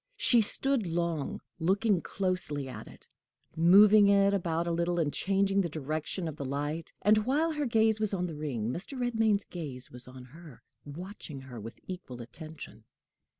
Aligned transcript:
She 0.17 0.41
stood 0.41 0.87
long, 0.87 1.41
looking 1.59 2.01
closely 2.01 2.67
at 2.67 2.87
it, 2.87 3.07
moving 3.55 4.07
it 4.07 4.33
about 4.33 4.65
a 4.65 4.71
little, 4.71 4.97
and 4.97 5.13
changing 5.13 5.61
the 5.61 5.69
direction 5.69 6.27
of 6.27 6.37
the 6.37 6.43
light; 6.43 6.91
and, 7.03 7.19
while 7.19 7.51
her 7.51 7.67
gaze 7.67 7.99
was 7.99 8.11
on 8.11 8.25
the 8.25 8.33
ring, 8.33 8.71
Mr. 8.73 8.97
Redmain's 8.99 9.45
gaze 9.45 9.91
was 9.91 10.07
on 10.07 10.23
her, 10.23 10.63
watching 10.85 11.41
her 11.41 11.59
with 11.59 11.77
equal 11.85 12.19
attention. 12.19 12.83